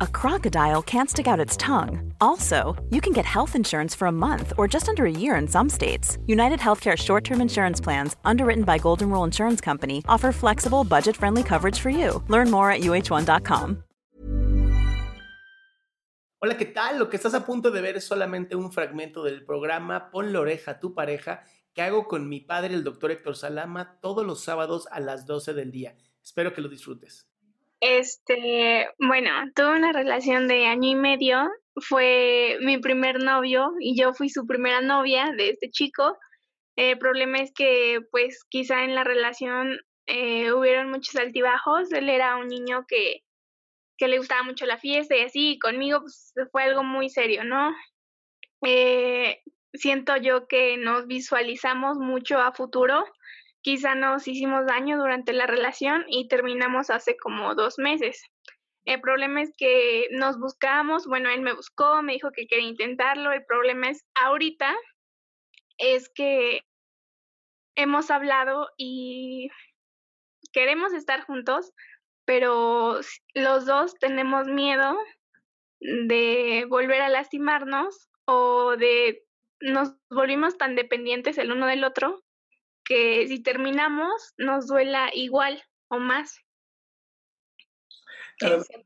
[0.00, 2.12] a crocodile can't stick out its tongue.
[2.20, 5.48] Also, you can get health insurance for a month or just under a year in
[5.48, 6.18] some states.
[6.26, 11.16] United Healthcare short term insurance plans, underwritten by Golden Rule Insurance Company, offer flexible, budget
[11.16, 12.22] friendly coverage for you.
[12.28, 13.82] Learn more at uh1.com.
[16.40, 17.00] Hola, ¿qué tal?
[17.00, 20.38] Lo que estás a punto de ver es solamente un fragmento del programa Pon la
[20.38, 21.42] oreja a tu pareja
[21.74, 25.54] que hago con mi padre, el doctor Héctor Salama, todos los sábados a las 12
[25.54, 25.96] del día.
[26.22, 27.28] Espero que lo disfrutes.
[27.80, 31.48] Este, bueno, tuve una relación de año y medio.
[31.76, 36.18] Fue mi primer novio y yo fui su primera novia de este chico.
[36.76, 41.92] El problema es que, pues, quizá en la relación eh, hubieron muchos altibajos.
[41.92, 43.22] Él era un niño que,
[43.96, 47.44] que le gustaba mucho la fiesta y así, y conmigo pues, fue algo muy serio,
[47.44, 47.74] ¿no?
[48.64, 49.40] Eh,
[49.72, 53.04] siento yo que nos visualizamos mucho a futuro
[53.68, 58.22] quizá nos hicimos daño durante la relación y terminamos hace como dos meses.
[58.86, 63.30] El problema es que nos buscamos, bueno, él me buscó, me dijo que quería intentarlo,
[63.30, 64.74] el problema es ahorita
[65.76, 66.62] es que
[67.76, 69.50] hemos hablado y
[70.54, 71.70] queremos estar juntos,
[72.24, 73.00] pero
[73.34, 74.96] los dos tenemos miedo
[75.80, 79.26] de volver a lastimarnos o de
[79.60, 82.24] nos volvimos tan dependientes el uno del otro
[82.88, 86.40] que si terminamos nos duela igual o más.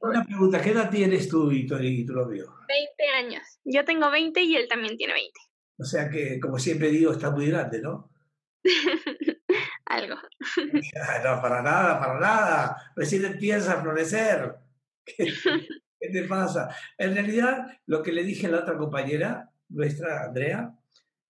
[0.00, 1.76] una pregunta, ¿qué edad tienes tú y tu,
[2.12, 2.52] novio?
[2.66, 3.60] 20 años.
[3.64, 5.32] Yo tengo 20 y él también tiene 20.
[5.78, 8.10] O sea que, como siempre digo, está muy grande, ¿no?
[9.86, 10.16] Algo.
[11.24, 12.92] no, para nada, para nada.
[12.96, 14.56] Recién empieza a florecer.
[15.06, 16.74] ¿Qué, te pasa?
[16.98, 20.74] En realidad, lo que le dije a la otra compañera, nuestra Andrea,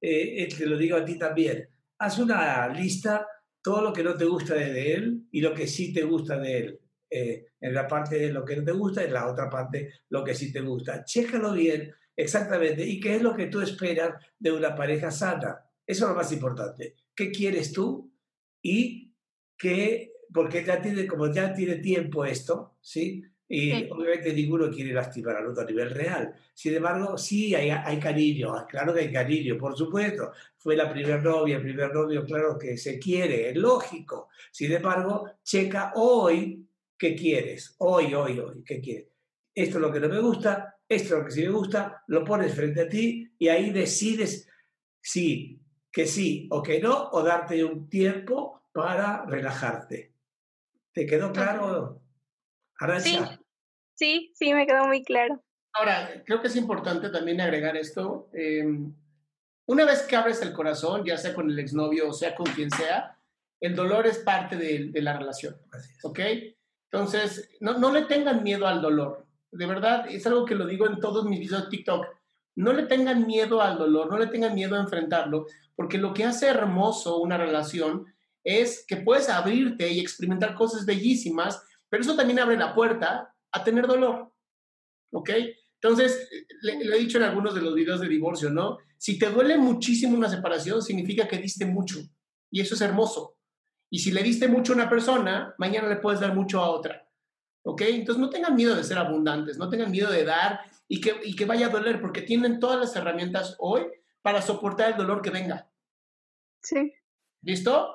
[0.00, 1.72] eh, te lo digo a ti también
[2.03, 3.29] haz una lista,
[3.63, 6.59] todo lo que no te gusta de, él y lo que sí te gusta de
[6.59, 6.81] él.
[7.09, 10.25] Eh, en la parte de lo que no te gusta, en la otra parte lo
[10.25, 11.05] que sí te gusta.
[11.05, 15.61] Chécalo bien, exactamente, y qué es lo que tú esperas de una pareja sana.
[15.87, 16.97] Eso es lo más importante.
[17.15, 18.13] ¿Qué quieres tú?
[18.61, 19.15] Y
[19.57, 23.23] qué, porque ya tiene, como ya tiene tiempo esto, ¿sí?
[23.55, 26.33] Y obviamente ninguno quiere lastimar al otro a nivel real.
[26.55, 30.33] Sin embargo, sí hay, hay cariño, claro que hay cariño, por supuesto.
[30.57, 34.31] Fue la primera novia, el primer novio, claro que se quiere, es lógico.
[34.51, 39.11] Sin embargo, checa hoy qué quieres, hoy, hoy, hoy, qué quieres.
[39.55, 42.25] Esto es lo que no me gusta, esto es lo que sí me gusta, lo
[42.25, 44.49] pones frente a ti y ahí decides
[44.99, 50.15] si que sí o que no, o darte un tiempo para relajarte.
[50.91, 52.01] ¿Te quedó claro?
[52.99, 53.19] Sí,
[54.03, 55.41] sí, sí, me quedó muy claro.
[55.75, 58.29] Ahora, creo que es importante también agregar esto.
[58.33, 58.93] Em,
[59.67, 62.71] una vez que abres el corazón, ya sea con el exnovio o sea con quien
[62.71, 63.17] sea,
[63.61, 65.57] el dolor es parte de, la relación.
[66.03, 66.19] ¿Ok?
[66.91, 69.25] Entonces, no, no le tengan miedo al dolor.
[69.53, 72.07] De verdad, es algo que lo digo en todos mis videos de TikTok.
[72.57, 75.47] No le tengan miedo al dolor, no le tengan miedo a enfrentarlo,
[75.77, 78.07] porque lo que hace hermoso una relación
[78.45, 83.65] es que puedes abrirte y experimentar cosas bellísimas pero eso también abre la puerta a
[83.65, 84.33] tener dolor.
[85.13, 85.31] ¿Ok?
[85.81, 86.29] Entonces,
[86.63, 88.79] le, he dicho en algunos de los videos de divorcio, ¿no?
[88.99, 92.01] Si te duele muchísimo una separación, significa que diste mucho.
[92.51, 93.37] Y eso es hermoso.
[93.91, 97.09] Y si le diste mucho a una persona, mañana le puedes dar mucho a otra.
[97.65, 97.83] ¿Ok?
[97.83, 101.34] Entonces, no tengan miedo de ser abundantes, no tengan miedo de dar y que, y
[101.37, 103.83] que vaya a doler, porque tienen todas las herramientas hoy
[104.22, 105.71] para soportar el dolor que venga.
[106.63, 106.93] Sí.
[107.43, 107.93] ¿Listo?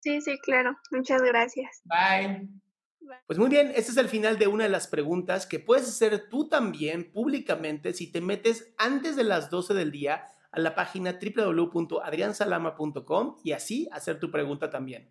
[0.00, 0.76] Sí, sí, claro.
[0.92, 1.82] Muchas gracias.
[1.84, 2.48] Bye.
[3.26, 6.28] Pues muy bien, este es el final de una de las preguntas que puedes hacer
[6.28, 11.18] tú también públicamente si te metes antes de las 12 del día a la página
[11.20, 15.10] www.adriansalama.com y así hacer tu pregunta también.